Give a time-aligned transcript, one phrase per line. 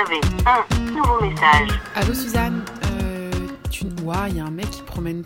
[0.00, 1.68] avez un nouveau message.
[1.94, 2.64] Allô Suzanne,
[3.02, 3.30] euh,
[3.70, 5.22] tu vois, il y a un mec qui promène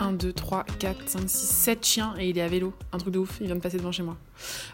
[0.00, 2.72] 1, 2, 3, 4, 5, 6, 7 chiens et il est à vélo.
[2.92, 4.16] Un truc de ouf, il vient de passer devant chez moi.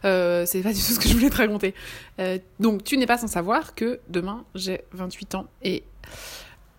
[0.07, 1.75] Euh, c'est pas du tout ce que je voulais te raconter.
[2.19, 5.85] Euh, donc tu n'es pas sans savoir que demain j'ai 28 ans et,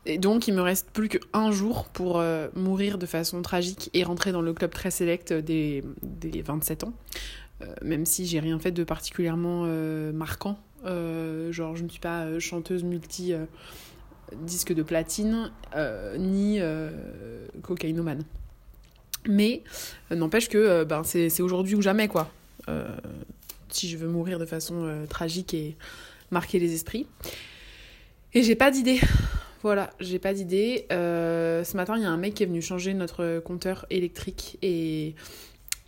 [0.07, 4.03] et donc il me reste plus qu'un jour pour euh, mourir de façon tragique et
[4.03, 6.93] rentrer dans le club très sélect des, des 27 ans.
[7.83, 9.67] Même si j'ai rien fait de particulièrement
[10.13, 10.57] marquant.
[10.85, 13.45] Euh, genre je ne suis pas euh, chanteuse multi euh,
[14.35, 15.51] disque de platine
[16.17, 16.59] ni
[17.61, 18.23] cocaïnomane.
[19.27, 19.61] Mais
[20.09, 22.31] n'empêche que ben, c'est aujourd'hui ou jamais quoi.
[23.69, 25.75] Si je veux mourir de façon tragique et
[26.31, 27.07] marquer les esprits.
[28.33, 28.99] Et j'ai pas d'idée.
[29.63, 30.85] Voilà, j'ai pas d'idée.
[30.89, 35.13] Ce matin, il y a un mec qui est venu changer notre compteur électrique et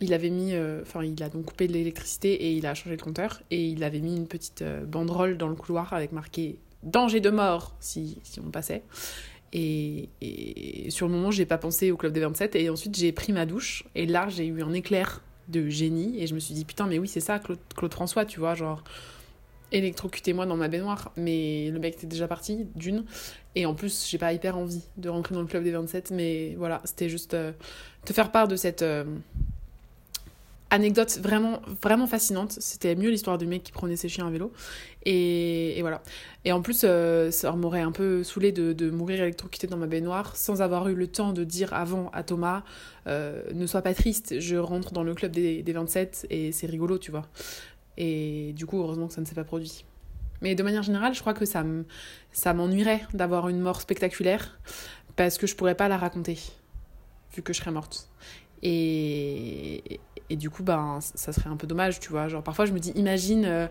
[0.00, 3.02] il avait mis, euh, enfin, il a donc coupé l'électricité et il a changé le
[3.02, 7.20] compteur et il avait mis une petite euh, banderole dans le couloir avec marqué danger
[7.20, 8.82] de mort si, si on passait.
[9.56, 10.08] Et,
[10.88, 13.46] sur le moment, j'ai pas pensé au club des 27 et ensuite j'ai pris ma
[13.46, 16.86] douche et là j'ai eu un éclair de génie et je me suis dit putain
[16.86, 18.82] mais oui c'est ça Claude, François tu vois genre
[19.72, 23.04] électrocutez-moi dans ma baignoire mais le mec était déjà parti d'une
[23.54, 26.54] et en plus j'ai pas hyper envie de rentrer dans le club des 27 mais
[26.56, 27.52] voilà c'était juste euh,
[28.04, 28.82] te faire part de cette
[30.74, 32.52] anecdote vraiment vraiment fascinante.
[32.58, 34.52] C'était mieux l'histoire du mec qui prenait ses chiens à vélo.
[35.06, 36.02] Et, voilà.
[36.44, 40.36] Et en plus euh, ça m'aurait un peu saoulé de, mourir électrocuté dans ma baignoire
[40.36, 42.64] sans avoir eu le temps de dire avant à Thomas
[43.06, 46.66] euh, ne sois pas triste je rentre dans le club des, des 27 et c'est
[46.66, 47.26] rigolo tu vois.
[47.96, 49.84] Et du coup heureusement que ça ne s'est pas produit.
[50.42, 54.58] Mais de manière générale je crois que ça m'ennuierait d'avoir une mort spectaculaire
[55.16, 56.38] parce que je pourrais pas la raconter
[57.34, 58.08] vu que je serais morte.
[58.62, 60.00] Et,
[60.34, 62.26] et du coup, ben, ça serait un peu dommage, tu vois.
[62.26, 63.68] Genre, parfois, je me dis, imagine, euh,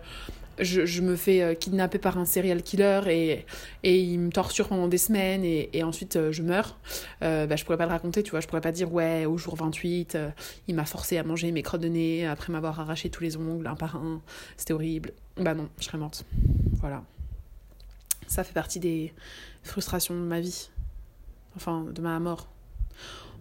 [0.58, 3.44] je, me fais euh, kidnapper par un serial killer et,
[3.82, 6.78] et il me torture pendant des semaines et, ensuite euh, je meurs.
[7.20, 8.40] Euh, bah, je pourrais pas le raconter, tu vois.
[8.40, 10.30] Je pourrais pas dire, ouais, au jour 28, euh,
[10.66, 13.66] il m'a forcé à manger mes crottes de nez après m'avoir arraché tous les ongles
[13.66, 14.22] un par un.
[14.56, 15.12] C'était horrible.
[15.36, 16.24] Bah non, je serais morte.
[16.80, 17.02] Voilà.
[18.26, 19.12] Ça fait partie des
[19.62, 20.70] frustrations de ma vie.
[21.56, 22.48] Enfin, de ma mort.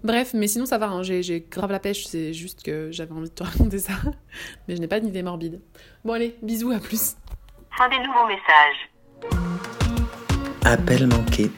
[0.04, 1.02] Bref, mais sinon ça va, hein.
[1.02, 3.94] j'ai j'ai grave la pêche, c'est juste que j'avais envie de te raconter ça.
[4.68, 5.62] Mais je n'ai pas d'idée morbide.
[6.04, 7.16] Bon allez, bisous, à plus.
[7.78, 8.90] Fin des nouveaux messages.
[10.66, 11.52] Appel manqué,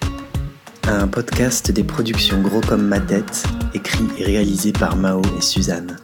[0.87, 5.97] un podcast des productions Gros comme ma tête, écrit et réalisé par Mao et Suzanne.